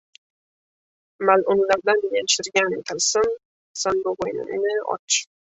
Mal’unlardan 1.29 2.01
yashirgan 2.15 2.73
tilsim 2.93 3.29
sandug‘ingni 3.83 4.75
och 4.97 5.21